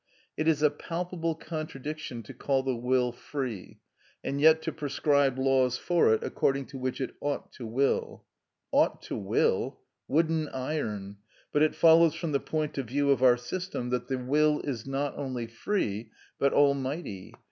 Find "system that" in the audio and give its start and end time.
13.37-14.07